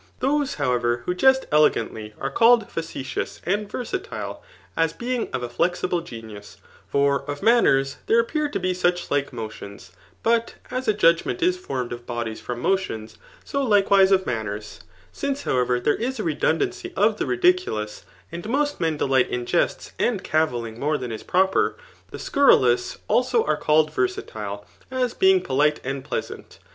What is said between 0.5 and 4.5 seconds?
however, who jest elegantly, are called facetious and versatile,